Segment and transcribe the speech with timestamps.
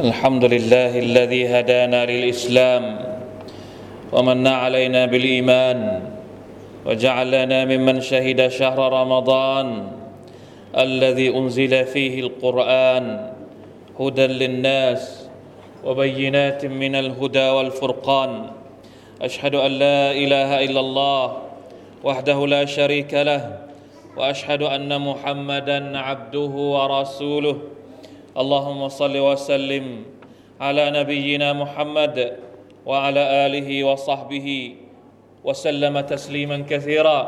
[0.00, 2.84] الحمد لله الذي هدانا للإسلام
[4.12, 6.02] ومن علينا بالإيمان
[6.86, 9.68] وجعلنا ممن شهد شهر رمضان
[10.72, 13.04] الذي أنزل فيه القرآن
[14.00, 15.28] هدى للناس
[15.84, 18.32] وبينات من الهدى والفرقان.
[19.22, 21.24] أشهد أن لا إله إلا الله
[22.04, 23.68] وحده لا شريك له
[24.16, 27.79] وأشهد أن محمدا عبده ورسوله.
[28.39, 29.85] اللهم صل وسلم
[30.61, 32.17] على نبينا محمد
[32.85, 34.47] وعلى آله وصحبه
[35.43, 37.19] وسلم تسليما كثيرا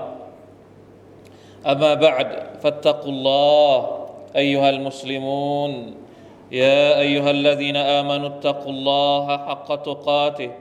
[1.68, 2.30] أما بعد
[2.64, 3.76] فاتقوا الله
[4.36, 5.72] أيها المسلمون
[6.52, 10.52] يا أيها الذين آمنوا اتقوا الله حق تقاته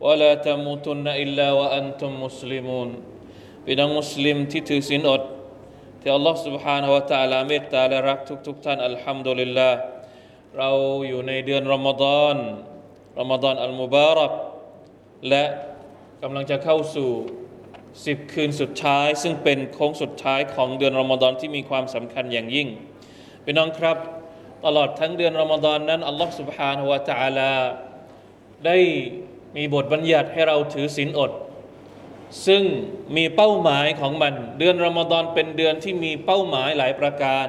[0.00, 2.90] ولا تموتن إلا وأنتم مسلمون
[3.68, 5.22] พี่น้องมุสลิมที่ถือศีลอด
[6.00, 9.78] ที่อัลลอฮฺ سبحانه และ تعالى เมตตาและรักทุกๆท่านอัลฮัมดุลิลลาห์
[10.58, 10.70] เรา
[11.08, 12.36] อยู่ในเดือนรอมฎอน
[13.20, 14.32] รอมฎอนอัลมุบารัก
[15.28, 15.44] และ
[16.22, 17.10] กำลังจะเข้าสู่
[18.06, 22.68] สิบคืนสุดท้าย ซึ่งเป็นโค้งสุดท้ายของเดือนรอมฎอนที่มีความสำคัญอย่างยิ่ง
[23.44, 23.96] พี่น้องครับ
[24.64, 27.52] ตลอดทั้งเดือนรอมฎอนนั้นอัลลอฮฺ سبحانه และ تعالى
[28.66, 28.78] ได้
[29.56, 31.30] มีบทบัญญัติให้เราถือศีลอด
[32.47, 32.63] ซึ่ง
[33.17, 37.47] มีเป้าหมายของมัน เดือนรอมฎอนเป็นเดือนที่มีเป้าหมายหลายประการ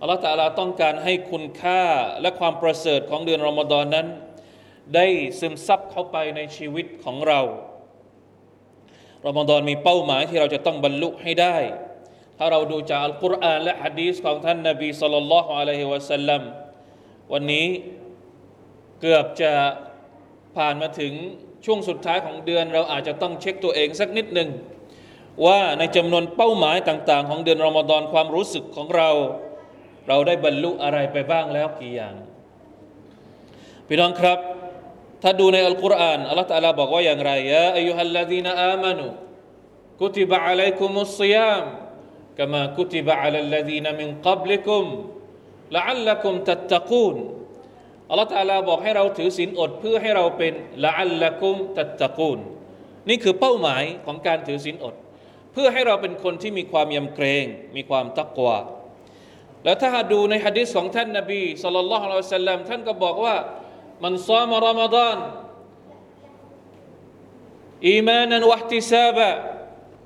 [0.00, 1.82] อัลลอฮฺตะอาลาต้องการให้คุณค่า
[2.20, 4.06] และความประเสริฐของเดือนรอมฎอนนั้น
[4.94, 5.06] ได้
[5.40, 7.40] ซึมซับเข้าไปในชีวิตของเรา
[9.26, 11.56] รอมฎอนมีเป้าหมายที่เราจะต้องบรรลุให้ได้
[12.38, 16.42] ถ้าเราดูจากอัลกุรอานและฮะดีษของท่านนบีสุลต่านละฮ์อะลัยฮิวะสัลลัม
[17.32, 17.66] วันนี้
[19.00, 19.52] เกือบจะ
[20.56, 21.12] ผ่านมาถึง
[21.66, 24.48] ช่วงสุดท้ายของเดือนเราอาจจะต้องเช็คตัวเองสักนิดหนึ่ง
[25.46, 29.10] ว่าในจำนวนเป้าหมายต่าง ๆ ของเดือนรอมฎอนความรู้สึกของเรา
[30.08, 32.14] เราได้บรรลุอะไรไปบ้างแล้วกี่อย่าง
[33.86, 34.38] พี่น้องครับ
[35.22, 39.06] ถ้าดูในอัลกุรอานอัลลอฮฺตะลาบอกว่าอย่างไรยะอายุฮัลลดีนอามานุ
[40.00, 41.64] กุติบะอะลัยกุมุสซิยาม
[42.38, 44.84] กามากุติบะอะลัลลดีนมินกับลิกุม
[45.76, 47.16] ละอัลลักุมตัตตะกูน
[48.10, 50.52] อัลลอฮฺตาลาบอกให้เราถือศีลอดเพื่อให้เราเป็น
[50.84, 52.38] ละอัลละกุมตัตะกูล
[53.08, 54.94] นี่คือเป้าหมายของการถือศีลอด
[55.52, 57.44] เพื่อให้เราเป็นคนที่มีความยำเกรง
[57.76, 58.56] มีความตักกวา
[59.64, 63.36] แล้วถ้าดูในฮะดิษของท่านนบีสุลต่านละฮ์อัลสลัมท่านก็บอกว่า
[64.04, 65.16] มันซามรอมฎอน
[67.88, 69.28] อีมานันวะติซาบะ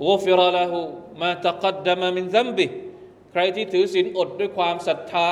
[0.08, 0.78] กฟิรละหู
[1.22, 2.66] มาตะกัดดมมินซัมบิ
[3.32, 5.30] ใครที่ถือศีลอดด้วยความศรัทธา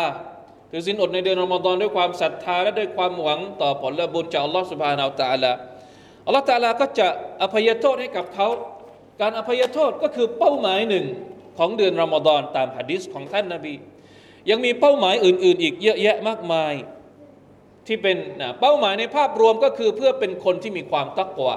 [0.70, 5.52] ถือศีลอดในเดือนรอมฎอนด้วยความศรัทธาและด้วยความหวังต่อผลบุญจากอัลลอฮฺสุบฮานาอัลตะลา
[6.26, 7.08] อัลลอฮฺตะลาก็จะ
[7.42, 8.48] อภัยโทษให้กับเขา
[9.20, 11.06] การอภัยโทษก็คือเป้าหมายหนึ่ง
[11.58, 13.74] ของเดือนรอมฎอนตามฮะดิษของท่านนาบี
[14.50, 16.72] ยังมีเป้าหมายอื่น ๆ อีกเยอะแยะมากมาย
[17.86, 18.16] ที่เป็น
[18.60, 21.56] เป้าหมายในภาพรวมก็คือเพื่อเป็นคนที่มีความตักกวา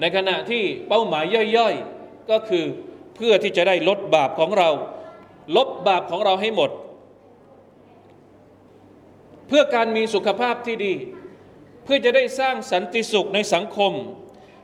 [0.00, 1.24] ในขณะที่เป้าหมาย
[1.56, 2.64] ย่อยๆก็คือ
[3.16, 4.70] เพื่อที่จะได้ลดบาปของเรา
[5.56, 6.70] ลบบาปของเราให้หมด
[9.47, 10.93] เพื่อการมีสุขภาพที่ดี
[11.83, 13.93] เพื่อจะได้สร้างสันติสุขในสังคม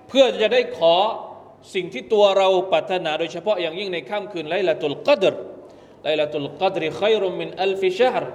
[0.09, 0.95] เพื่อจะได้ขอ
[1.73, 5.35] สิ่งที่ตัวเราปรารถนา โดยเฉพาะอย่างยิ่งในค่ำคืนไลลาตุลกัดร
[6.03, 8.25] ไลลาตุลกัดรขัยรุมินอัลฟิชฮร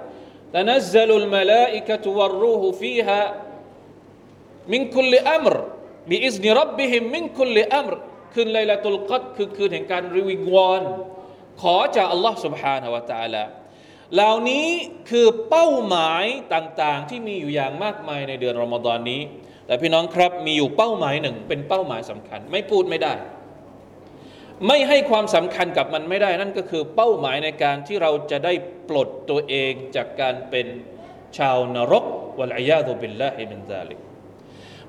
[0.57, 3.21] تنزل الملائكة والروح فيها
[4.73, 5.55] من كل أمر
[6.09, 7.93] بإذن ربهم من كل أمر
[8.33, 10.83] คืนไลลาตุลกัดคือคืนแห่งการรีวิงวอน
[11.61, 13.43] ขอจากอัลลอฮ์ سبحانه และ تعالى
[14.14, 14.66] เหล่านี้
[15.10, 16.24] คือเป้าหมาย
[16.54, 19.20] ต่างๆ ที่มีอยู่อย่างมากมายในเดือนรอมฎอนนี้
[19.66, 23.14] แต่พี่น้องครับมีอยู่เป้าหมายหนึ่ง เป็นเป้าหมายสำคัญ ไม่พูดไม่ได้
[24.66, 28.52] ไม่ให้ความสำคัญกับมันไม่ได้นั่นก็คือเป้าหมายในการที่เราจะได้
[28.88, 30.66] ปลดตัวเองจากการเป็น
[31.38, 32.04] ชาวนรก
[32.38, 33.98] والعياذ بالله من ذلك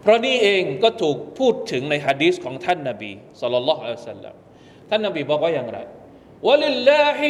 [0.02, 4.36] เพราะนี่เองก็ถูกพูดถึงในฮะดีษของท่านนาบีสุลต่านละอัลสลัม
[4.90, 5.80] ท่านนาบีบอกว่าอย่างไร
[6.47, 7.21] ولله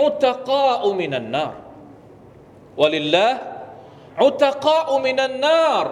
[0.00, 1.54] عتقاء من النار
[2.80, 3.32] ولله
[4.22, 5.84] عتقاء من النار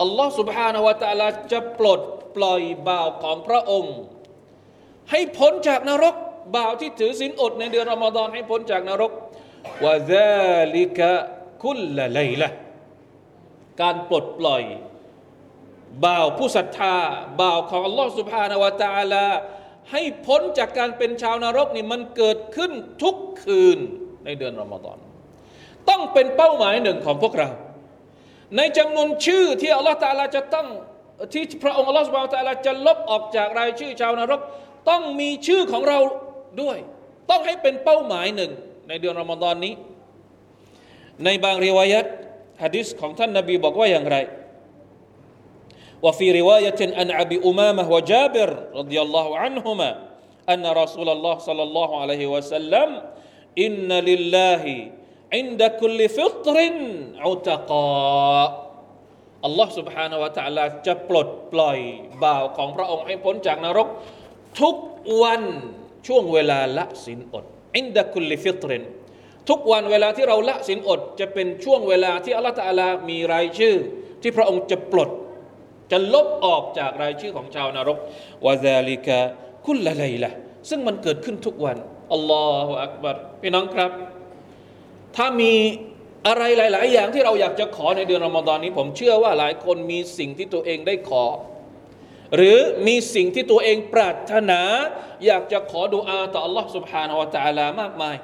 [0.00, 2.00] อัลลอฮ์ سبحانه และ تعالى จะปลด
[2.36, 3.96] ปล่อยบ่าวของพระองค์
[5.10, 6.14] ให้พ้นจากนรก
[6.56, 9.12] บ่าวที่ถือศีลอดในเดือนรอมฎอนให้พ้นจากนรก
[9.84, 11.10] วะซาลิกะ
[11.62, 12.48] คุลละไลละ
[13.80, 14.62] การปลดปล่อย
[16.04, 16.96] บ่าวผู้ศรัทธา
[17.40, 19.26] บ่าวของอัลลอฮ์ سبحانه และ تعالى
[19.91, 22.71] ให้พ้นจากการเป็นชาวนรกนี่มันเกิดขึ้น
[23.03, 23.79] ทุกคืน
[24.25, 24.97] ในเดือนรอมฎอน
[25.89, 27.49] ต้องเป็นเป้าหมายหนึ่งของพวกเรา
[28.57, 30.67] ในจำนวนชื่อที่อัลลอฮฺตาลาจะต้อง
[31.33, 34.41] ที่พระองค์อัลลอฮฺสุบานตาลาจะลบออกจากรายชื่อชาวนรก
[34.89, 35.99] ต้องมีชื่อของเรา
[36.61, 36.77] ด้วย
[37.29, 38.51] ต้องให้เป็นเป้าหมายหนึ่ง
[38.89, 39.73] ในเดือนรอมฎอนนี้
[41.25, 42.05] ในบางริวายัต
[42.63, 44.17] ฮะดิษของท่านนบีบอกว่าอย่างไร
[46.04, 49.90] وفي رواية عن أبي أمامة وجابر رضي الله عنهما
[50.48, 52.88] أن رسول الله صلى الله عليه وسلم
[53.58, 54.64] إن لله
[55.34, 56.56] عند كل فطر
[57.24, 58.48] عتقاء
[59.44, 61.78] อัลลอฮ์ سبحانه และ تعالى จะปลดปล่อย
[62.24, 63.88] บ่าวของพระองค์ให้พ้นจากนรก
[64.60, 64.76] ทุก
[65.22, 65.42] วัน
[66.06, 67.44] ช่วงเวลาละสินอด
[67.76, 68.82] อินดะคุลิฟิตริน
[69.48, 73.76] ทุกวันเวลาที่เราละสินอด จะเป็นช่วงเวลาที่อัลลอฮ์ตะอาลามีรายชื่อ
[74.22, 75.10] ที่พระองค์จะปลด
[75.90, 77.98] จะลบออกจากรายชื่อของชาวนรก
[78.46, 79.18] วะซาลิกะ
[79.66, 80.30] คุลละไลละ
[80.68, 81.76] ซึ่งมันเกิดขึ้นทุกวัน
[82.12, 83.90] อัลลอฮฺอักบัรพี่น้องครับ
[85.16, 85.52] ถ้ามี
[86.28, 91.24] อะไรหลาย ๆ อย่างที่เราอยากจะขอในเดือนรอมฎอนนี้ ผมเชื่อว่าหลายคนมีสิ่งที่ตัวเองได้ขอ
[92.36, 94.60] หรือมีสิ่งที่ตัวเองปรารถนา
[95.26, 98.16] อยากจะขอดุอาต่อ Allah سبحانه และ تعالى มากมาย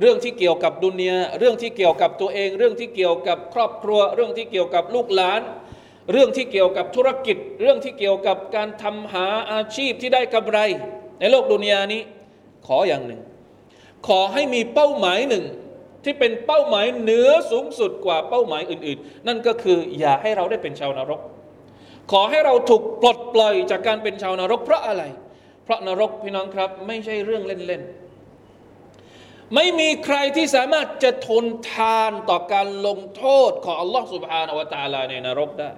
[0.00, 5.40] เรื่องที่เกี่ยวกับดุนยาเรื่องที่เกี่ยวกับตัวเอง เรื่องที่เกี่ยวกับครอบครัว เรื่องที่เกี่ยวกับลูกหลาน
[6.11, 10.59] เรื่องที่เกี่ยวกับธุรกิจ เรื่องที่เกี่ยวกับการทำหาอาชีพที่ได้กำไร
[11.19, 12.01] ในโลกดุนยานี้
[12.67, 13.21] ขออย่างหนึ่ง
[14.07, 15.45] ขอให้มีเป้าหมายหนึ่ง
[16.03, 21.21] ที่เป็นเป้าหมายเหนือสูงสุดกว่าเป้าหมายอื่น ๆ นั่นก็คืออย่าให้เราได้เป็นชาวนรก
[22.11, 25.03] ขอให้เราถูกปลดปล่อยจากการเป็นชาวนรก เพราะอะไร
[25.63, 35.69] เพราะนรกพี่น้องครับ ไม่ใช่เรื่องเล่น ๆไม่มีใครที่สามารถจะทนทานต่อการลงโทษของอัลลอฮ์สุบฮานอวตาลาในนรกได้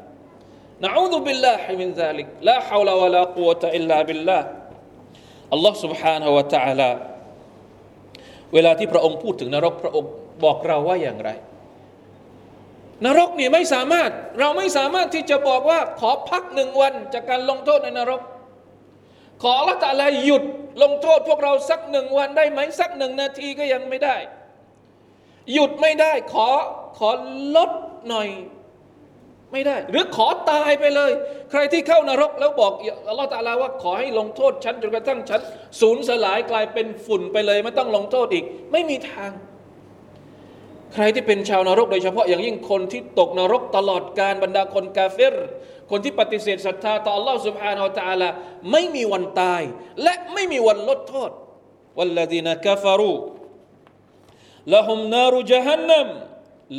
[0.84, 4.38] นะอูซุบิลลาฮิมินซาลิกลาฮาวลาวะลากุวะตะอิลลาบิลลา
[5.52, 6.90] อัลลอฮ์ سبحانه และ تعالى
[8.54, 10.10] เวลาที่พระองค์พูดถึงนรกพระองค์
[10.44, 11.30] บอกเราว่าอย่างไร
[13.04, 14.10] นรกเนี่ยไม่สามารถ
[14.40, 18.20] เราไม่สามารถที่จะบอกว่าขอพักหนึ่งวันจากการลงโทษในนรก
[19.42, 20.44] ขอละตะลาหยุด
[20.82, 24.16] ลงโทษพวกเราสักหนึ่งวันได้ไหมสักหนึ่งนาทีก็ยังไม่ได้
[25.52, 26.48] หยุดไม่ได้ ขอ
[26.98, 27.10] ขอ
[27.56, 27.70] ลด
[28.08, 28.28] หน่อย
[29.54, 31.10] ไม่ได้ หรือขอตายไปเลย
[31.50, 32.72] ใครที่เข้านรกแล้วบอก
[33.08, 35.40] อัลลอฮฺตาลาว่าขอให้ลงโทษฉันจนกระทั่งฉัน
[35.80, 39.32] สูญสลายกลายเป็นฝุ่นไปเลย ไม่ต้องลงโทษอีก ไม่มีทาง
[40.94, 45.34] ใครที่เป็นชาวนรก โดยเฉพาะอย่างยิ่งคนที่ตกนรกตลอดการบรรดาคนกาเฟร
[45.90, 48.28] คนที่ปฏิเสธศรัทธาต่อ Allah سبحانه และ تعالى
[48.72, 49.62] ไม่มีวันตาย
[50.02, 51.30] และไม่มีวันลดโทษ
[51.98, 53.16] والذين كفروا
[54.74, 56.08] لهم نار جهنم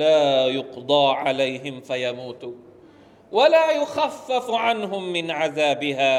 [0.02, 2.56] لا يقضى عليهم فيموتوا
[3.33, 6.15] ولا يخفف عنهم من عذابها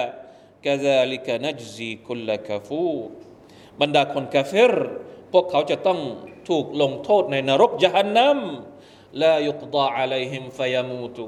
[0.63, 2.91] كذلك نجزي كل ะซาลิกะนัจซีคุลละกะฟู
[3.81, 4.73] บรรดาคนกาเฟร
[5.33, 5.99] พวกเขาจะต้อง
[6.49, 8.39] ถูกลงโทษในนรกยะฮันนัม
[9.21, 11.25] ลายุกดาอะลัยฮิมฟยามูตุ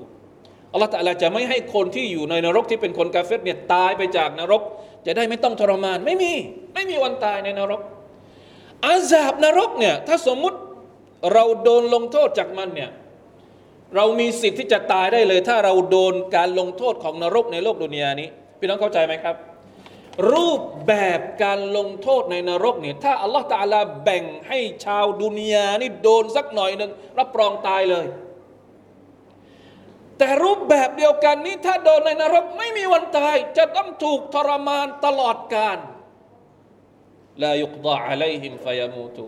[0.73, 4.61] อัลลอฮฺตะลาจะไม่ให้คนที่อยู่ในนรกที่เป็นคนกาเฟตเนี่ยตายไปจากนรก
[5.05, 6.33] จะได้ไม่ต้องทรมานไม่มี
[6.73, 7.81] ไม่มีวันตายในนรก
[8.87, 10.57] อาซาบนรกเนี่ยถ้าสมมุติ
[11.33, 12.89] เราโดนลงโทษจากมันเนี่ย
[13.95, 18.27] เรามีสิทธิ์ที่จะตายได้เลย ถ้าเราโดนการลงโทษของนรกในโลกดุนยานี้
[18.59, 19.35] พี่น้องเข้าใจไหมครับ
[20.31, 28.05] รูปแบบการลงโทษในนรกเนี่ยถ้าอัลลอฮฺตาลาแบ่งให้ชาวดุนยานี่โดนสักหน่อยหนึ่งรับรองตายเลย
[30.17, 35.79] แต่รูปแบบเดียวกันนี้ถ้าโดนในนรกไม่มีวันตาย จะต้องถูกทรมานตลอดกาล
[37.43, 39.23] ลายุกดาอะลัยฮิมฟยามูตุ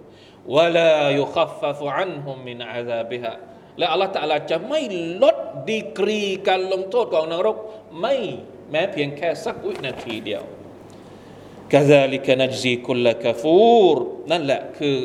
[0.56, 3.34] วะลายุคัฟฟะอันฮุมมินอาซาบิฮะ
[3.79, 4.81] และอัลลอฮฺตาลาจะไม่
[5.23, 5.37] ลด
[5.71, 7.57] ดีกรีการลงโทษของนรก
[8.01, 8.15] ไม่
[8.71, 10.45] แม้เพียงแค่สักวินาทีเดียว
[11.73, 13.95] كذلك نجزي كل كفور
[14.31, 14.97] นั่นแหละคือ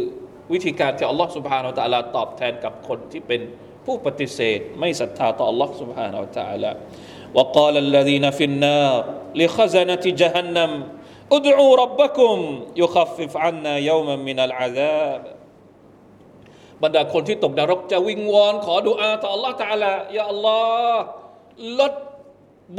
[0.52, 3.42] วิธีการที่อัลลอฮ์ سبحانه และ تعالى ตอบแทนกับคนที่เป็น
[3.86, 6.72] ผู้ปฏิเสธ ไม่ศรัทธาต่ออัลลอฮ์ سبحانه และ تعالى
[7.38, 9.02] وقال الذين في النار
[9.40, 10.72] لخزنة جهنم
[11.38, 12.38] ادعوا ربكم
[12.82, 15.22] يخفف عنا يوما من العذاب
[16.83, 20.59] บรรดาคนที่ตกนรกจะวิงวอนขอดุอาต่อ Allah Taala ยาอัลลอ
[20.93, 21.05] ฮ์
[21.81, 21.93] ลด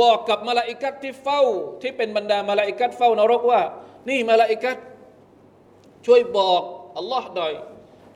[0.02, 1.42] บอกกับมาลาอิกัดที่เฝ้า
[1.82, 3.62] ที่เป็นบรรดามาลาอิกัดเฝ้านรกว่า
[4.10, 4.78] นี่มาลาอิกัด
[6.06, 6.62] ช่วยบอก
[6.98, 7.54] อัลลอฮ์หน่อย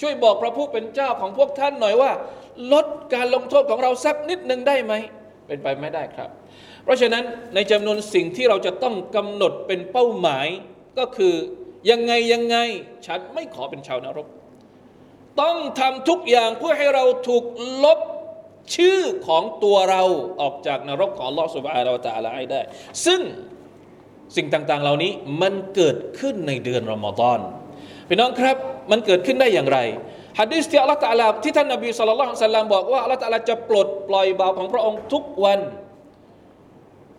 [0.02, 2.12] ช่วยบอกพระผู้เป็นเจ้าของพวกท่านหน่อยว่า
[2.74, 4.94] ลดการลงโทษของเราสักนิดหนึ่งได้ไหม
[5.48, 6.30] เป็นไปไม่ได้ครับ
[6.84, 7.24] เพราะฉะนั้น
[7.56, 10.48] ในจำนวนสิ่งที่เราจะต้องกำหนดเป็นเป้าหมาย
[10.98, 11.34] ก็คือ
[11.90, 12.58] ยังไงยังไง
[13.06, 14.28] ฉันไม่ขอเป็นชาวนรก
[15.42, 17.44] ต้องทำทุกอย่างเพื่อให้เราถูก
[17.84, 18.00] ลบ
[18.76, 20.04] ชื่อของตัวเรา
[20.42, 22.62] ออกจากนรกของลอสุบาเราตาลาให้ได้
[23.06, 23.22] ซึ่ง
[24.36, 25.12] สิ่งต่างๆ เหล่านี้
[25.42, 27.40] มันเกิดขึ้นในเดือนรอมฎอน
[28.08, 28.58] พี่น้องครับ
[28.92, 29.80] มันเกิดขึ้นได้อย่างไร
[30.40, 35.60] ฮะดิษที่อัลลอฮฺตาลาที่ท่านนบีสุลต่านสัลลัมบอกว่าอัลลอฮฺตาลาจะปลดปล่อยบาปของพระองค์ทุกวัน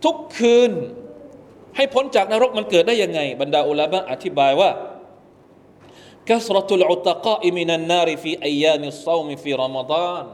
[0.05, 0.71] ทุกคืน
[1.75, 4.69] ให้พ้นจากนรกมันเกิดได้ยังไง บรรดาอุลามะอธิบายว่า
[6.29, 10.25] كسرة العتقاء من النار في أيام الصوم في رمضان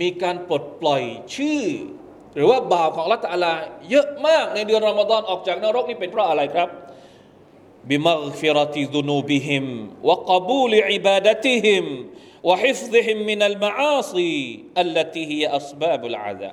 [0.00, 1.02] มีการปลดปล่อย
[1.34, 1.64] ชื่อ
[2.34, 3.54] หรือว่าบ่าวของละตาลา
[3.90, 6.68] เยอะมากในเดือนรอมฎอนออกจากนรกนี่เป็นเพราะอะไรครับ
[7.88, 9.66] บิมักฟิรติซุนูบิฮิม
[10.08, 11.84] วะกบูลอิบาดติฮิม
[12.48, 14.32] วะฮิฟซิฮิมมินัลมาอาซี
[14.80, 16.50] อัลลติฮิยอัสบาบุลอาซา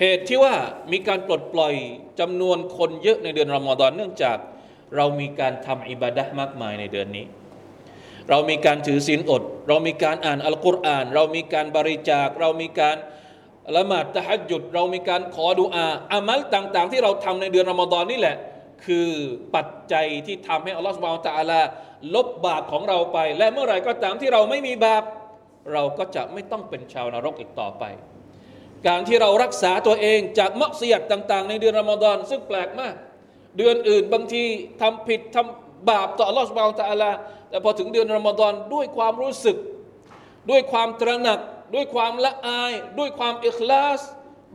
[0.00, 0.54] เหตุที่ว่า
[0.92, 1.74] มีการปลดปล่อย
[2.20, 4.38] จำนวนคนเยอะในเดือนรอมฎอนเนื่องจาก
[4.96, 7.26] เรามีการทำอิบาดะมากมายในเดือนนี้
[8.30, 12.96] เรามีการถือศีลอด เรามีการอ่านอัลกุรอาน เรามีการบริจาค เรามีการ
[13.76, 18.36] ละหมาดตะฮัจจุด เรามีการขอดุอาอามัลต่าง ๆ ที่เราทำในเดือนรอมฎอนนี่แหละ
[18.84, 19.08] คือ
[19.54, 21.60] ปัจจัยที่ทำให้อัลลอฮฺสุบานตะอาลา
[22.14, 25.02] ลบบาปของเราไป และเมื่อไหร่ก็ตามที่เราไม่มีบาป
[25.72, 27.84] เราก็จะไม่ต้องเป็นชาวนรกอีกต่อไป
[28.86, 32.94] การที่เรารักษาตัวเองจากมักเสียดต่าง ๆ ในเดือนรอมฎอนซึ่งแปลกมาก
[33.56, 34.44] เดือนอื่นบางที
[34.80, 37.10] ทำผิดทำ บาปต่อลอสบานตะอาลา
[37.48, 39.56] แต่พอถึงเดือนรอมฎอนด้วยความรู้สึก
[40.50, 41.38] ด้วยความตระหนัก
[41.74, 44.00] ด้วยความละอาย ด้วยความอิคลาส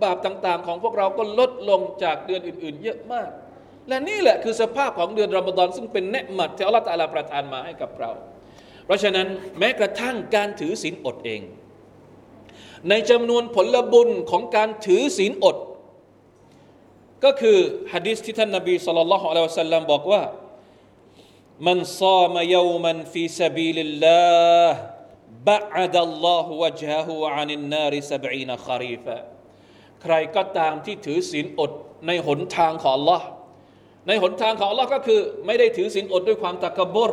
[0.04, 3.30] บาปต่างๆ ของพวกเราก็ลดลงจากเดือนอื่น ๆ เยอะมาก
[3.88, 8.12] และนี่แหละคือสภาพของเดือนรอมฎอนซึ่งเป็นเนืหมัดที่อัลลอฮฺตาลาประทานมาให้กับเรา
[8.86, 9.28] เพราะฉะนั้น
[9.60, 11.42] แม้กระทั่งการถือศีลอดเอง
[12.90, 15.58] ในจำนวนผลบุญของการถือศีลอด
[17.24, 17.58] ก็คือ
[17.94, 20.22] ฮะดิษที่ท่านนบีสุลต่านละฮ์อะลัยฮิวะสัลลัมบอกว่า
[21.67, 24.71] من صام يوما في سبيل الله
[25.47, 29.19] بعد الله وجهه عن النار سبعين خريفا
[30.03, 31.71] ใครก็ตามที่ถือศีลอด
[32.07, 33.23] ในหนทางของ Allah
[34.09, 37.11] ในหนทางของ Allah ก็คือไม่ได้ถือศีลอดด้วยความตะกบร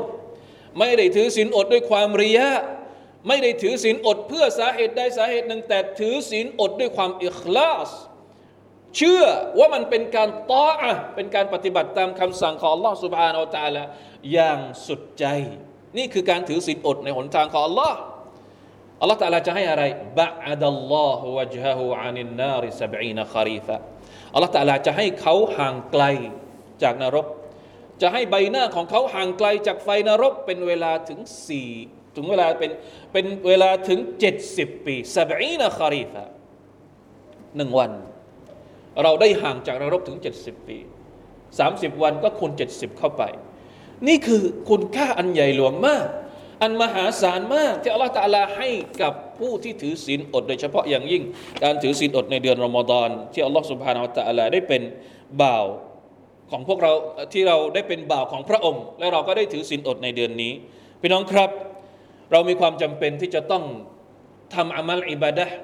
[0.79, 2.49] ไม่ได้ถือศีลอดด้วยความริยะ
[3.27, 7.89] ไม่ได้ถือศีลอดเพื่อสาเหตุใดสาเหตุหนึ่งแต่ถือศีลอดด้วยความอิคลาส
[8.97, 9.23] เชื่อ
[9.59, 13.83] ว่ามันเป็นการตออะเป็นการปฏิบัติตามคำสั่งของ Allah سبحانه และ تعالى
[14.32, 15.24] อย่างสุดใจ
[15.96, 17.92] นี่คือการถือศีลอดในหนทางของ Allah
[19.00, 19.82] อัลลอฮฺตะลาจะให้อะไร
[20.18, 23.76] บะอัดัลลอฮฺวะจฮะฮูอานินนาริสบีนคารีฟะ
[24.34, 26.04] อัลลอฮฺตะลาจะให้เขาห่างไกล
[26.82, 27.26] จากนรก
[28.02, 31.70] จะให้ใบหน้าของเขาห่างไกลจากไฟนรก เป็นเวลาถึงสี่
[32.16, 32.70] ถึงเวลาเป็น
[33.12, 36.24] เป็นเวลาถึงเจ็ดสิบปีสับีนคารีฟะ
[37.56, 37.90] หนึ่งวัน
[39.02, 40.78] เราได้ห่างจากนรกถึงเจ็ดสิบปี
[41.58, 43.22] สามสิบวันก็คูณเจ็ดสิบเข้าไป
[44.08, 46.06] นี่คือคุณค่าอันใหญ่หลวงมาก
[46.62, 48.68] อันมหาศาลมาก ที่อัลลอฮฺตาลาให้
[49.02, 51.22] กับผู้ที่ถือศีลอด โดยเฉพาะอย่างยิ่ง
[51.62, 54.82] การถือศีลอดในเดือนรอมฎอนที่อัลลอฮฺสุบฮานาอัลตะอาลาได้เป็น
[55.42, 55.66] บ่าว
[56.50, 56.92] ของพวกเรา
[57.32, 60.52] ที่เราได้เป็นบ่าวของพระองค์ และเราก็ได้ถือศีลอดในเดือนนี้
[61.00, 61.50] พี่น้องครับ
[62.32, 63.64] เรามีความจำเป็นที่จะต้อง
[64.54, 65.56] ทำอามัลอิบาดะห์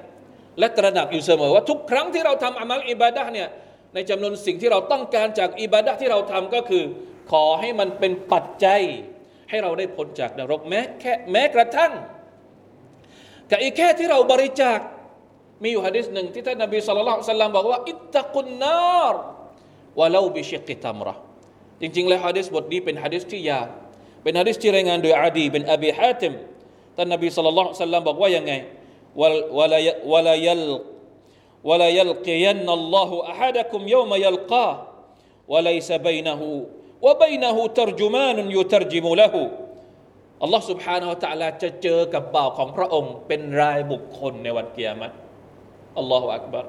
[0.59, 3.47] และตระหนักอยู่เสมอว่าทุกครั้งที่เราทำอามัลอิบาดะห์เนี่ย
[3.93, 6.83] ในจำนวนสิ่งที่เราต้องการจากอิบาดะห์ที่เราทำก็คือ
[7.30, 8.82] ขอให้มันเป็นปัจจัย
[9.50, 11.92] ให้เราได้พ้นจากนรกแม้แค่แม้กระทั่ง
[13.50, 14.78] กับอีกแค่ที่เราบริจาค
[15.62, 19.14] มีอยู่ฮะดิษหนึ่งที่ท่านนบีสุลต่านสัลลัมบอกว่าอิตตะกุนนาร
[19.98, 21.14] วะลาบิชิกิตัมระ
[21.80, 23.66] จริงๆแล้วฮะดิษบทนี้เป็นฮะดิษที่ยาว
[24.22, 26.32] เป็นฮะดิษที่รายงานโดยอาดีเป็นอบีฮาติม
[26.96, 28.52] ท่านนบีสุลต่านสัลลัมบอกว่ายังไง
[29.20, 29.80] วะลา
[30.12, 30.64] วะลายัล
[31.66, 34.72] ولا يلقين الله احدكم يوم يلقاه
[35.48, 36.40] وليس بينه
[37.06, 39.34] وبينه ترجمان يترجم له
[40.42, 45.12] อัลลอฮ์ سبحانه และ تعالى จะเจอกับบ่าวของพระองค์ เป็นรายบุคคลในวันเกียรติ
[45.98, 46.64] อัลลอฮฺอักบัร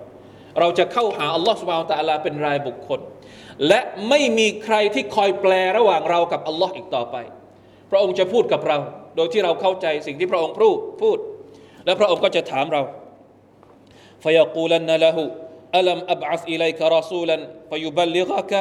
[0.60, 3.00] เราจะเข้าหาอัลลอฮ์ سبحانه และ تعالى เป็นรายบุคคล
[3.68, 3.80] และ
[4.10, 7.16] ไม่มีใครที่คอยแปลระหว่างเรากับอัลลอฮ์อีกต่อไป
[7.92, 8.78] พระองค์จะพูดกับเรา
[9.16, 11.18] โดยที่เราเข้าใจสิ่งที่พระองค์พูดพูด
[11.86, 12.82] และพระองค์ก็จะถามเรา
[14.24, 15.18] فيقولن له
[15.80, 17.38] ألم أبعث إليك رسولا
[17.70, 18.54] فيبلغك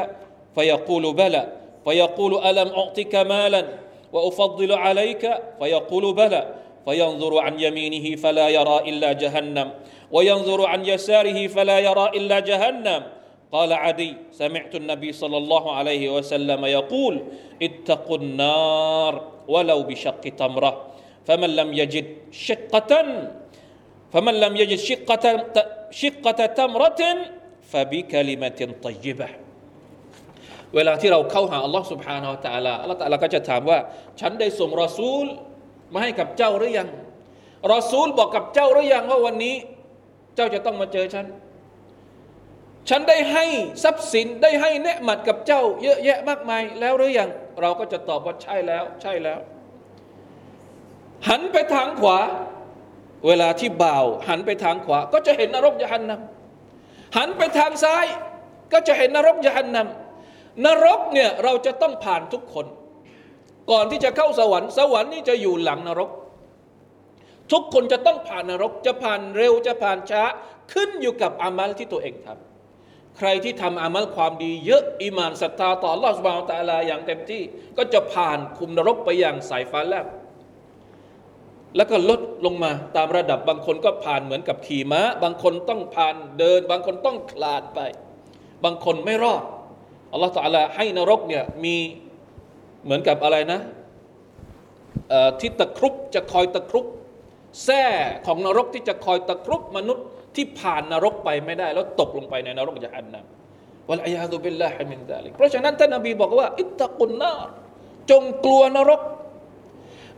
[0.57, 1.43] فيقول بلى
[1.86, 3.64] فيقول ألم أعطك مالا
[4.14, 5.24] وأفضل عليك؟
[5.60, 6.56] فيقول بلى.
[6.86, 9.72] فينظر عن يمينه فلا يرى إلا جهنم.
[10.12, 13.04] وينظر عن يساره فلا يرى إلا جهنم.
[13.52, 17.24] قال عدي سمعت النبي صلى الله عليه وسلم يقول
[17.62, 19.14] اتقوا النار
[19.48, 20.88] ولو بشق تمرة.
[21.26, 22.92] فمن لم يجد شقة
[24.12, 25.26] فمن لم يجد شقة
[25.92, 27.02] شقة تمرة
[27.62, 29.28] فبكلمة طيبة.
[30.76, 33.80] เวลาที่เราเข้าหาอัลลอฮ์สุบฮานาอัลลอฮ์อัลลอฮ์ลก็จะถามว่า
[34.20, 35.26] ฉันได้ส่งรอซูล
[35.94, 36.88] มาให้กับเจ้าหรือยัง
[37.74, 39.56] รอซูลบอกกับเจ้าหรือยังว่าวันนี้
[40.36, 41.26] เจ้าจะต้องมาเจอฉัน
[42.90, 43.46] ฉันได้ให้
[43.84, 47.30] ทรัพย์สินได้ให้เนืหมัดกับเจ้า เยอะแยะมากมายแล้วหรือยัง
[47.62, 49.40] เราก็จะตอบว่าใช่แล้ว ใช่แล้ว
[51.30, 52.18] หันไปทางขวา
[53.28, 58.06] เวลาที่บ่าว หันไปทางขวา ก็จะเห็นนรกยะหันนำหันไปทางซ้าย
[58.74, 60.11] ก็จะเห็นนรกยะหันนำ
[60.66, 62.66] นรกเนี่ยเราจะต้องผ่านทุกคน
[63.72, 66.10] ก่อนที่จะเข้าสวรรค์ สวรรค์นี่จะอยู่หลังนรก
[67.52, 70.24] ทุกคนจะต้องผ่านนรก จะผ่านเร็วจะผ่านช้า
[70.74, 77.42] ขึ้นอยู่กับอามัลที่ตัวเองทำใครที่ทำอามัลความดีเยอะอิมานศรัทธาต่อลอสบาวตาลาอย่างเต็มที่
[77.78, 80.08] ก็จะผ่านคุมนรกไปอย่างสายฟ้าแลบ
[81.76, 87.80] แล้วก็ลดลงมาตามระดับบางคนก็ผ่านเหมือนกับขี่ม้า บางคนต้องผ่านเดิน บางคนต้องคลานไป
[88.64, 89.44] บางคนไม่รอด
[90.12, 91.76] อัลลอฮฺตะลาให้นรกเนี่ยมี
[92.84, 93.60] เหมือนกับอะไรนะ
[95.40, 96.86] ที่ตะครุบจะคอยตะครุบ
[97.66, 97.84] แส้
[98.26, 103.26] ของนรกที่จะคอยตะครุบมนุษย์ที่ผ่านนรกไปไม่ได้ แล้วตกลงไปในนรกจะอันนั้น
[103.90, 107.34] والعياذ بالله من ذلك เพราะฉะนั้นท่านนบีบอกว่า اتقوا النار
[108.12, 109.02] จงกลัวนรก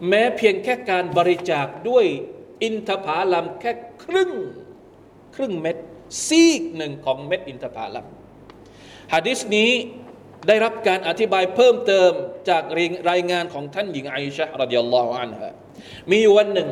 [0.07, 2.05] แม้เพียงแค่การบริจาคด้วย
[2.63, 3.71] อินทผาลัมแค่
[4.03, 4.31] ครึ่ง
[5.35, 5.77] ครึ่งเม็ด
[6.27, 8.05] ซีกหนึ่งของเม็ดอินทผลัม
[9.14, 9.70] ฮะดิษนี้
[10.48, 12.12] ได้รับการอธิบายเพิ่มเติม
[12.48, 12.62] จาก
[13.10, 15.52] รายงานของท่านหญิงไอชะรดิยัลลอฮุอันฮะ
[16.12, 16.68] มีวันหนึ่ง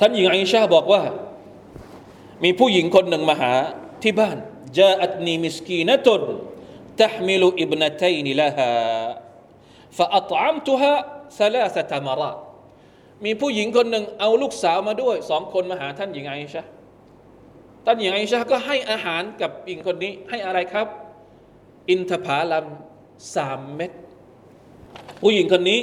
[0.00, 1.02] ท่านหญิงไอชะบอกว่า
[2.44, 3.52] มีผู้หญิงคนหนึ่งมาหา
[4.02, 4.36] ที่บ้าน
[4.78, 6.22] จาอัตนีมิสกีนตุน
[7.02, 8.72] تحمل ابنتين لها
[9.96, 10.94] فأطعمتها
[11.38, 12.38] ثلاثة مرات
[13.24, 16.64] มีผู้หญิงคนหนึ่งเอาลูกสาวมาด้วยสองคนมาหาท่านหญิงไอชะ
[17.84, 20.86] ท่านหญิงไอชาก็ให้อาหารกับหญิงคนนี้ให้อะไรครับ
[21.89, 22.65] อินทผลัม
[23.35, 23.91] สามเม็ด
[25.21, 25.79] ผู้หญิงคนนี้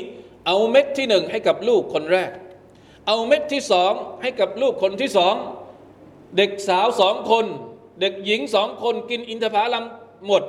[0.46, 2.30] เอาเม็ดที่หนึ่งให้กับลูกคนแรก
[3.06, 3.92] เอาเม็ดที่สอง
[4.22, 5.34] ให้กับลูกคนที่สอง
[6.36, 7.46] เด็กสาวสองคน
[8.00, 9.84] เด็กหญิงสองคนกินอินทผลัม
[10.26, 10.42] หมด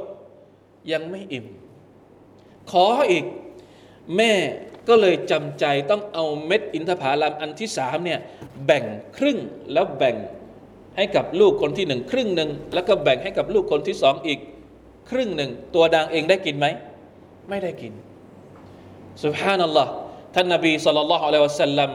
[0.92, 1.46] ยังไม่อิ่ม
[2.72, 3.26] ขออีก
[4.18, 4.32] แม่
[4.88, 8.20] ก็เลยจำใจต้องเอาเม็ดอินทผลัมอันที่สามเนี่ย
[8.66, 8.84] แบ่ง
[9.18, 9.38] ครึ่ง
[9.74, 10.16] แล้วแบ่ง
[10.98, 14.40] ให้กับลูกคนที่หนึ่งครึ่งหนึ่งแล้วก็แบ่งให้กับลูกคนที่สองอีก
[15.10, 16.66] ครึ่งหนึ่ง ตัวดังเองได้กินไหม
[17.50, 17.94] ไม่ได้กิน
[19.24, 19.92] สุบฮานัลลอฮ์
[20.36, 21.92] ท่านนบีสุลต่านละฮ์อะลัยวะสัลลัม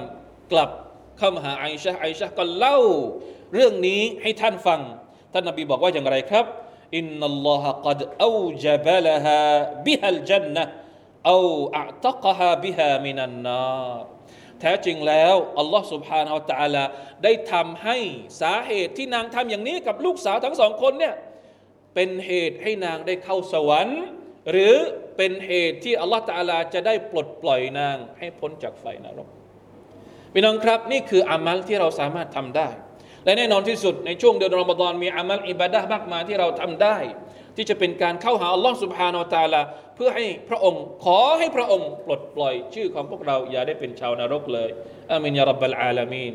[0.53, 0.71] กลับ
[1.19, 2.79] เข้ามาหาไอชะไอชะก็เล่า
[3.55, 4.81] เรื่องนี้ให้ท่านฟัง
[5.33, 6.47] ท่านนบีบอกว่าอย่างไรครับ
[6.97, 9.39] อินนัลลอฮะกัดอูจับลฮะ
[9.87, 10.63] บิฮัลจันนะ
[11.31, 11.43] อู
[11.79, 13.65] อัตตะฮะบิฮะมินันนา
[14.61, 16.85] แท้จริงแล้วอัลลอฮ์สุบฮานาอัลตะลา
[17.25, 17.99] ได้ทำให้
[18.41, 21.15] สาเหตุที่นางทำอย่างนี้กับลูกสาวทั้งสองคนเนี่ย
[21.97, 24.03] เป็นเหตุให้นางได้เข้าสวรรค์
[24.51, 24.75] หรือ
[25.17, 29.29] เป็นเหตุที่อัลลอฮฺตาลาจะได้ปลดปล่อยนางให้พ้นจากไฟนรก
[30.33, 32.69] พี่น้องครับนี่คืออามัลที่เราสามารถทำได้
[33.25, 36.97] และแน่นอนที่สุดในช่วงเดือนรอมฎอนมีอามัลอิบาดะมากมายที่เราทำได้
[37.57, 39.63] ที่จะเป็นการเข้าหาอัลลอฮฺสุบฮานาอัลตาลา
[39.97, 44.71] เพื่อให้พระองค์ขอให้พระองค์ปลดปล่อยชื่อของพวกเราอย่าได้เป็นชาวนรกเลย
[45.13, 46.35] อามินยารับบัลอาลามีน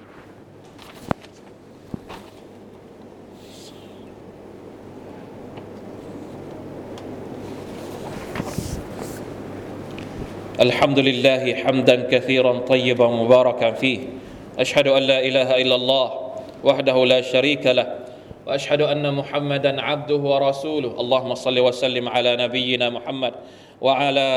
[10.60, 13.98] الحمد لله حمدا كثيرا طيبا مباركا فيه
[14.58, 16.06] اشهد ان لا اله الا الله
[16.64, 17.86] وحده لا شريك له
[18.46, 23.34] واشهد ان محمدا عبده ورسوله اللهم صل وسلم على نبينا محمد
[23.80, 24.28] وعلى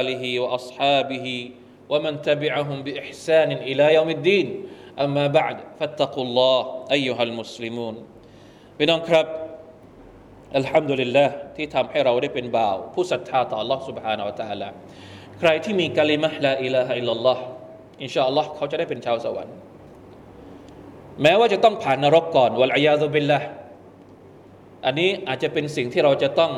[0.00, 1.50] اله واصحابه
[1.88, 4.66] ومن تبعهم باحسان الى يوم الدين
[5.00, 7.94] اما بعد فاتقوا الله ايها المسلمون
[8.78, 9.26] พี่น้องครับ
[10.56, 14.68] อัลฮัมดุลิลลาห์ที่ทำให้เราได้เป็นบ่าวผู้ศรัทธาต่อ Allah سبحانه และ تعالى
[15.39, 17.43] ใครที่มีกะลิมะลาอิลาฮะอิลลัลลอฮ์
[18.01, 19.55] อินชาอัลลอฮ์เขาจะได้เป็นชาวสวรรค์
[21.21, 23.39] แม้ว่าจะต้องผ่านนรกก่อนวัลอยาซุบิลละ
[24.85, 26.51] อันนี้อาจจะเป็นสิ่งที่เราจะต้อง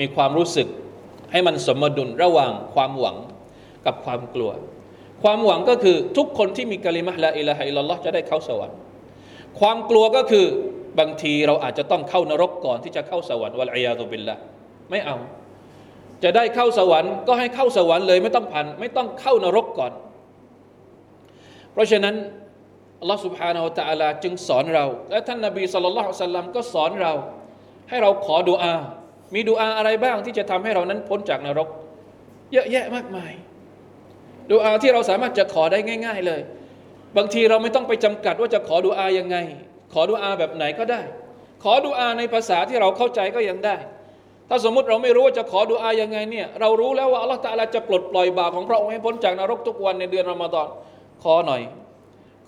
[0.00, 0.68] มีความรู้สึก
[1.32, 3.16] ให้มันสมดุลระหว่างความหวัง
[3.86, 4.50] กับความกลัว
[5.22, 8.76] ความหวังก็คือทุกคนที่มีกะลิมะลาอิลาฮะอิลลัลลอฮ์จะได้เข้าสวรรค์
[9.60, 10.46] ความกลัวก็คือ
[10.98, 14.34] บางทีเราอาจจะต้องเข้านรกก่อนที่จะเข้าสวรรค์วัลอยาซุบิลละ
[14.90, 15.16] ไม่เอา
[16.22, 19.92] จะได้เข้าสวรรค์ก็ให้เข้าสวรรค์เลยไม่ต้องผ่านไม่ต้องเข้านรกก่อน
[21.72, 22.14] เพราะฉะนั้น
[23.00, 27.12] อัลลอฮฺสุบฮานาอัลตะอาลาจึงสอนเรา และท่านนาบีสุลต่านสัลลัมก็สอนเรา
[27.88, 28.74] ให้เราขอดุอา
[29.34, 31.68] มีดุอาอะไรบ้างที่จะทำให้เรานั้นพ้นจากนรก
[32.52, 33.32] เยอะแยะมากมาย
[34.52, 36.40] ดุอาที่เราสามารถจะขอได้ง่าย ๆเลย
[37.16, 39.36] บางทีเราไม่ต้องไปจำกัดว่าจะขอดุอายังไง
[39.92, 41.00] ขอดุอาแบบไหนก็ได้
[41.62, 43.76] ขอดุอาในภาษาที่เราเข้าใจก็ยังได้
[44.48, 50.68] ถ้าสมมติเราไม่รู้ว่าจะขอดุอายังไงเนี่ยเรารู้แล้วว่าอัลลอฮฺตาลาจะปลดปล่อยบาปของพระองค์ให้พ้นจากนรกทุกวันในเดือนรอมฎอน
[51.22, 51.62] ขอหน่อย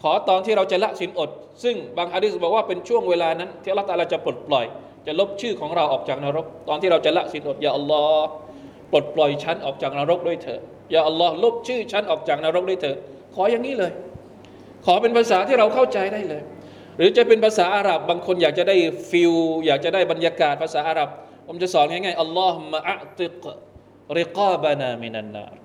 [0.02, 1.30] ขอตอนที่เราจะละสินอด
[1.64, 4.66] ซึ่งบางฮะดิษบอกว่าเป็นช่วงเวลานั้น ที่อัลลอฮฺตาลาจะปลดปล่อย
[5.06, 8.28] จะลบชื่อของเราออกจากนรก ตอนที่เราจะละสินอดอย่าอัลลอฮ์
[8.92, 10.60] ปลดปล่อยฉันออกจากนรกด้วยเถอะ
[10.92, 12.96] อย่าอัลลอฮ์ลบชื่อฉันออกจากนรกด้วยเถอะ
[13.34, 13.92] ขออย่างนี้เลย
[14.86, 16.42] ขอเป็นภาษาที่เราเข้าใจได้เลย
[16.96, 18.76] หรือจะเป็นภาษาอาหรับบางคนอยากจะได้
[19.10, 19.32] ฟิล
[19.66, 21.08] อยากจะได้บรรยากาศภาษาอาหรับ
[21.46, 23.44] ผมจะสอนง่ายๆอัลลอฮ์มะอัติก
[24.18, 25.56] ริกาบานามินันนาร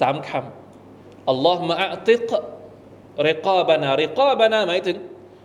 [0.00, 2.30] สามคำอัลลอฮ์มะอัติก
[3.28, 4.96] ริกาบานาริกาบานาหมายถึง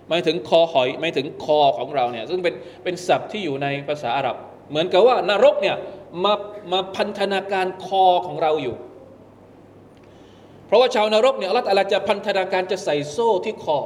[0.10, 4.36] หมายถึงคอหอยหมายถึงคอของเราเนี่ยซึ่งเป็นเป็นศัพท์ที่อยู่ในภาษาอาหรับ
[4.70, 5.76] เหมือนกับว่านรกเนี่ย
[6.24, 6.34] มา
[6.72, 8.76] มาพันธนาการคอของเราอยู่
[10.68, 13.80] เพราะว่าชาวนรกเนี่ยอัลลอฮฺจะพันธนาการจะใส่โซ่ที่คอ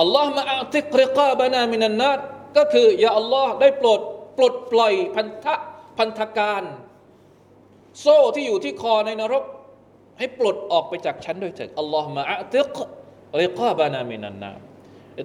[0.00, 2.20] อัลลอฮ์มาอัติกริกาบานามินันนาต
[2.56, 4.00] ก็คืออย่าอัลลอฮ์ได้โปรด
[4.36, 5.54] ปลดปล่อยพันธะ
[5.98, 6.62] พันธการ
[8.00, 9.44] โซ่ที่อยู่ที่คอในนรก
[10.18, 12.76] ให้ปลดออกไปจากฉันด้วยเถิดอัลลอฮ์มาอัติก
[13.40, 14.52] ริกาบานามินันนา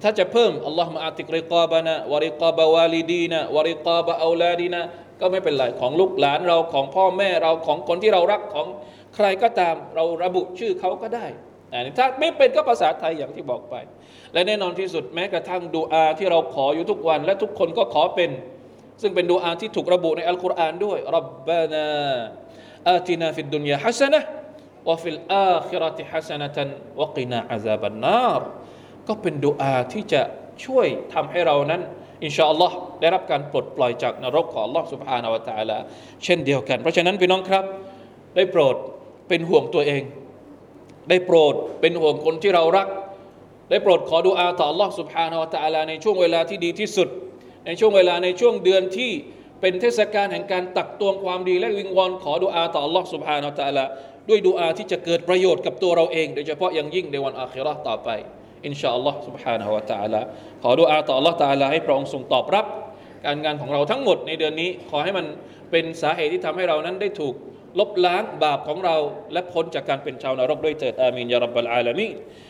[0.04, 4.82] ถ้าจะเพิ่มอัลลอฮ์มาอัติกริกาบานะวริกาบาวาลิดีนะวริกาบาอูลาดีนะ
[5.20, 8.66] ก็ไม่เป็นไรของลูกหลานเราของพ่อแม่เราของคนที่เรารักของ
[9.14, 11.26] ใครก็ตามเราระบุชื่อเขาก็ได้
[11.72, 13.74] อันนี้ถ้าไม่เป็นก็ภาษาไทยอย่างที่บอกไป
[14.33, 18.31] และแน่นอนที่สุดแม้กระทั่งดูอาที่เราขออยู่ทุกวัน และทุกคนก็ขอเป็น
[19.01, 21.87] ซึ่งเป็นดูอาที่ถูกระบุในอัลกุรอานด้วยรับบานา
[22.89, 24.19] อาตินาฟิดดุนยาฮัสนะ
[24.87, 26.69] วะฟิลอาคิรติฮัสนะตัน
[27.01, 28.41] วะกินาอาซาบันนาร
[29.07, 30.21] ก็เป็นดูอาที่จะ
[30.65, 31.81] ช่วยทำให้เรานั้น
[32.23, 35.77] อินชาอัลลอฮ์ได้รับการปลดปล่อยจากนรกของอัลลอฮ์ سبحانه และ تعالى
[36.23, 37.63] เช่นเดียวกัน เพราะฉะนั้นพี่น้องครับ
[38.35, 38.75] ได้โปรด
[39.27, 40.03] เป็นห่วงตัวเอง
[41.09, 42.87] ได้โปรดเป็นห่วงคนที่เรารัก
[43.69, 47.07] ได้โปรดขอดุอาต่อ Allah سبحانه และ تعالى ในช่วงเวลาที่ดีที่สุด
[47.65, 49.11] ในช่วงเวลาในช่วงเดือนที่
[49.61, 53.85] เป็นเทศกาลแห่งการตักตวงความดี และวิงวอนขอดุอาต่อ Allah سبحانه และ تعالى
[54.29, 58.09] ด้วยดุอาที่จะเกิดประโยชน์กับตัวเราเอง โดยเฉพาะอย่างยิ่งในวันอาคิเราะห์ต่อไป
[58.65, 60.21] อินชาอัลลอฮ์ سبحانه และ تعالى
[60.63, 62.65] ขอดุอาต่อ Allah تعالى ให้พระองค์ทรงตอบรับ
[63.25, 65.25] การงานของเราทั้งหมดในเดือนนี้ ขอให้มัน
[65.71, 67.33] เป็นสาเหตุที่ทำให้เรานั้นได้ถูก
[67.79, 68.95] ลบล้างบาปของเรา
[69.33, 72.07] และพ้นจากการเป็นชาวนรกด้วยเถิดอามีนยารับบลอาลามี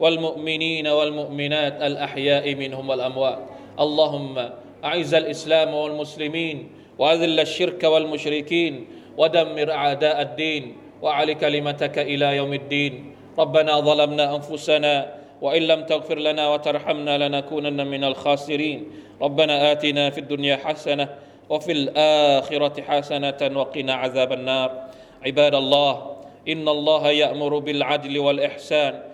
[0.00, 3.38] والمؤمنين والمؤمنات الأحياء منهم والأموات.
[3.80, 4.50] اللهم
[4.84, 8.86] أعز الإسلام والمسلمين وأذل الشرك والمشركين
[9.18, 13.14] ودمر أعداء الدين وعلي كلمتك إلى يوم الدين.
[13.38, 18.80] ربنا ظلمنا أنفسنا وإن لم تغفر لنا وترحمنا لنكونن من الخاسرين.
[19.22, 21.08] ربنا آتنا في الدنيا حسنة
[21.48, 24.70] وفي الآخرة حسنة وقنا عذاب النار.
[25.26, 26.16] عباد الله
[26.48, 29.13] إن الله يأمر بالعدل والإحسان